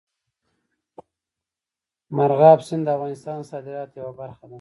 [2.15, 4.49] مورغاب سیند د افغانستان د صادراتو یوه برخه ده.